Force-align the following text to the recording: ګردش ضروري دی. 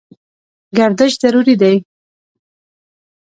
ګردش 0.77 1.13
ضروري 1.21 1.55
دی. 1.61 1.75